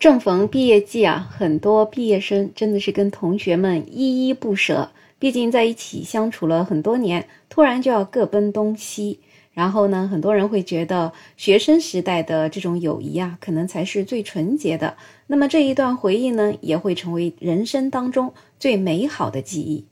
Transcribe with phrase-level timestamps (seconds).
[0.00, 4.90] 正逢毕业季啊，很多毕业生真的是跟同学们依依不舍。
[5.18, 9.20] 毕竟在一起相处了很多年，突然就要各奔东西。
[9.52, 14.96] 然后呢，很多人会觉得学生时代的这种友谊啊，可能才是最纯洁的。
[15.26, 19.84] 那么这一段回忆呢，也会成为人生当中最美好的记忆。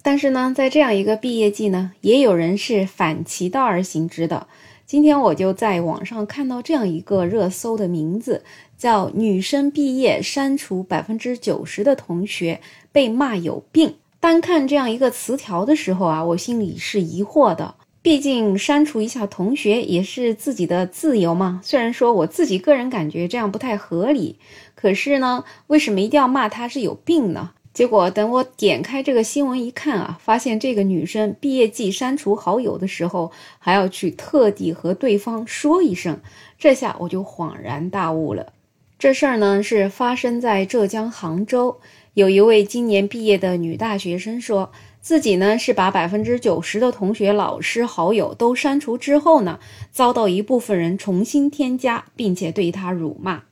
[0.00, 4.46] 但是呢，在这样一个毕业季呢，也有人是反其道而行之的。
[4.86, 8.44] 今天我就在网上看到这样一个热搜的名字，
[8.78, 12.60] 叫“女生毕业删除百分之九十的同学
[12.92, 13.96] 被骂有病”。
[14.20, 17.74] 单看这样一个词条的时候啊，我心里是疑惑的。
[18.00, 21.60] 毕竟删除一下同学也是自己的自由嘛。
[21.64, 24.38] 虽然说我自己个人感觉这样不太合理，
[24.76, 27.50] 可是呢，为什么一定要骂他是有病呢？
[27.76, 36.18] 结果等我点开这个新闻一看啊，发现这个女生毕业季删除好友的时候，还要去特地和对方说一声，
[36.58, 38.54] 这下我就恍然大悟了。
[38.98, 41.78] 这事儿呢是发生在浙江杭州，
[42.14, 49.60] 有一位今年毕业的女大学生说自己呢是把百分之九十的同学、老师、好友都删除之后呢，
[49.92, 53.42] 遭到一部分人重新添加，并且对她辱骂。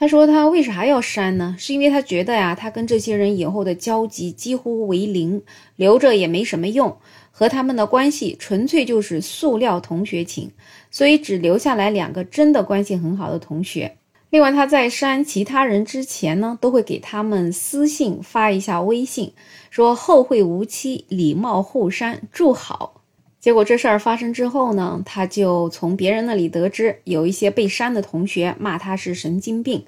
[0.00, 1.54] 他说：“他为啥要删呢？
[1.58, 5.42] 是因为他觉得呀，他跟这些人以后的交集几乎为零，
[5.76, 6.96] 留着也没什么用，
[7.30, 10.50] 和他们的关系纯粹就是塑料同学情，
[10.90, 13.98] 所以只留下来两个真的关系很好的同学。
[14.30, 19.34] 另外，他在删其他人之前呢，都会给他们私信发一下微信，
[19.68, 22.94] 说后会无期，礼貌互删，祝好。”
[23.40, 29.86] 结果这事儿发生之后呢，他就从别人那里得知，有一些被删的同学骂他是神经病，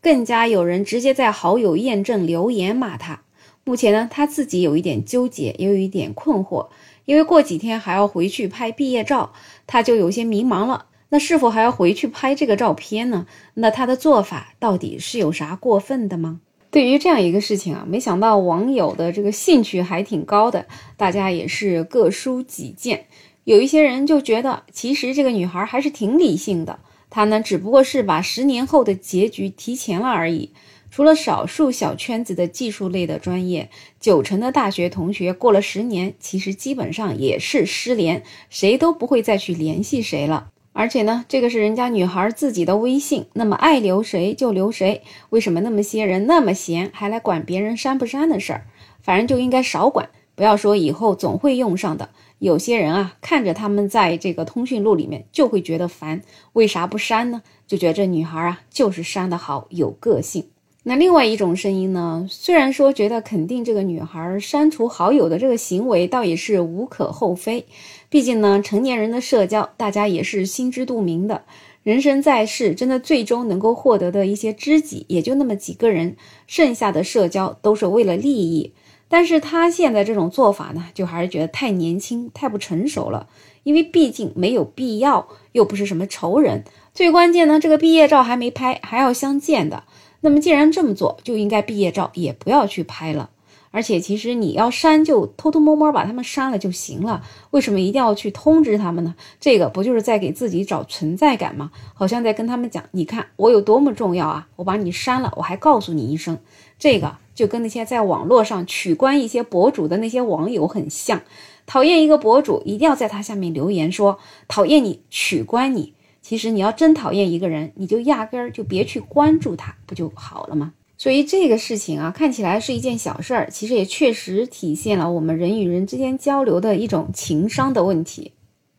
[0.00, 3.20] 更加有人直接在好友验证留言骂他。
[3.62, 6.68] 目前呢，他自己有一点纠结，也有一点困惑，
[7.04, 9.34] 因为过几天还要回去拍毕业照，
[9.66, 10.86] 他就有些迷茫了。
[11.10, 13.26] 那是否还要回去拍这个照片呢？
[13.52, 16.40] 那他的做法到底是有啥过分的吗？
[16.74, 23.06] 对于这样一个事情啊，没想到网友的这个兴趣还挺高的，大家也是各抒己见。
[23.44, 30.50] 有一些人就觉得，其实这个女孩还是挺理性的，她呢只不过是把十年后的结局提前了而已。
[30.90, 40.50] 除了少数小圈子的技术类的专业，九成的大学同学过了十年，其实基本上也是失联，谁都不会再去联系谁了。
[40.76, 45.02] 而且呢，这个是人家女孩自己的微信，那么爱留谁就留谁。
[45.30, 48.66] 为什么那么些人那么闲，还来管别人删不删的事儿？
[49.00, 52.10] 反正就应该少管，不要说以后总会用上的。
[52.40, 56.22] 有些人啊，看着他们在这个通讯录里面，就会觉得烦。
[56.54, 57.42] 为啥不删呢？
[57.68, 60.48] 就觉得这女孩啊，就是删的好，有个性。
[60.86, 67.64] 那另外一种声音呢，虽然说觉得肯定这个女孩删除好友的这个行为，倒也是无可厚非。
[68.10, 71.44] 毕竟呢，成年人的社交，大家也是心知肚明的。
[71.82, 78.74] 人生在世，真的最终能够获得的一些知己，也就那么几个人，剩下的社交都是为了利益。
[79.08, 83.26] 但是他现在这种做法呢，就还是觉得太年轻、太不成熟了。
[83.62, 86.64] 因为毕竟没有必要，又不是什么仇人。
[86.92, 89.84] 最关键呢，这个毕业照还没拍，还要相见的。
[90.24, 93.28] 那么既然这么做，就应该毕业照也不要去拍了。
[93.70, 97.22] 而且，其实你要删，就偷偷摸摸把他们删了就行了。
[97.50, 99.14] 为什么一定要去通知他们呢？
[99.38, 101.70] 这个不就是在给自己找存在感吗？
[101.92, 104.48] 好像在跟他们讲，你看我有多么重要啊！
[104.56, 106.38] 我把你删了，我还告诉你一声。
[106.78, 111.20] 这个就跟那些在网络上取关一些博主的那些网友很像。
[111.66, 114.18] 讨厌一个博主，一定要在他下面留言说
[114.48, 115.92] 讨厌你，取关你。
[116.24, 120.72] 其实你要真讨厌一个人，你就压根儿就别去关注他，不就好了吗？
[120.96, 128.32] 所以这个事情啊，看起来是一件小事儿，其实也确实体现了我们人与人之间交流的一种情商的问题。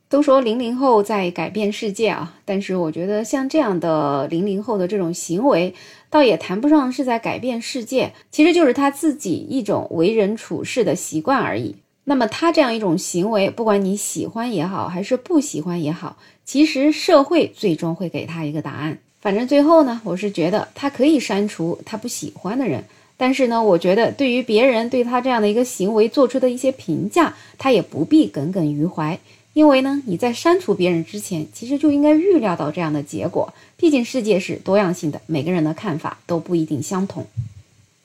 [0.08, 5.72] 都说零零后在改变世界啊，但是我觉得像这样的零零后的这种行为，
[6.10, 11.76] 倒也谈不上是在改变世界，其实就是他自己一种为人处事的习惯而已。
[12.08, 18.96] 那么他这样一种行为，不管你喜欢也好，还是不喜欢也好，其实社会最终会给他一个答案。
[19.20, 22.84] 反正最后呢，我是觉得他可以删除他不喜欢的人，
[23.16, 29.18] 但是呢，我觉得对于别人对他这样的一个行为做出的一些评价，他也不必耿耿于怀，
[29.52, 33.52] 因为呢，你在删除别人之前，其实就应该预料到这样的结果。
[33.76, 37.26] 毕竟世界是多样性的，每个人的看法都不一定相同。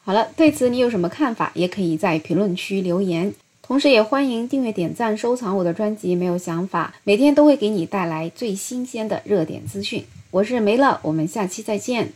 [0.03, 3.31] 好了，对此你有什么看法，也可以在评论区留言，
[3.71, 6.13] 同时也欢迎订阅、点赞、收藏我的专辑。
[6.13, 10.03] 没有想法，每天都会给你带来最新鲜的热点资讯。
[10.29, 12.11] 我是梅乐，我们下期再见。